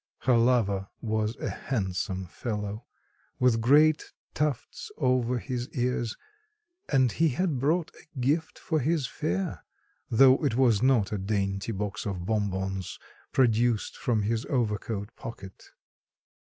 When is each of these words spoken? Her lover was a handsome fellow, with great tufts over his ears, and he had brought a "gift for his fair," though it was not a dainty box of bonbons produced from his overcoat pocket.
Her 0.21 0.35
lover 0.35 0.87
was 0.99 1.37
a 1.37 1.51
handsome 1.51 2.25
fellow, 2.25 2.87
with 3.37 3.61
great 3.61 4.13
tufts 4.33 4.91
over 4.97 5.37
his 5.37 5.69
ears, 5.75 6.17
and 6.89 7.11
he 7.11 7.29
had 7.29 7.59
brought 7.59 7.91
a 7.93 8.19
"gift 8.19 8.57
for 8.57 8.79
his 8.79 9.05
fair," 9.05 9.63
though 10.09 10.43
it 10.43 10.55
was 10.55 10.81
not 10.81 11.11
a 11.11 11.19
dainty 11.19 11.71
box 11.71 12.07
of 12.07 12.25
bonbons 12.25 12.97
produced 13.31 13.95
from 13.95 14.23
his 14.23 14.43
overcoat 14.47 15.15
pocket. 15.15 15.65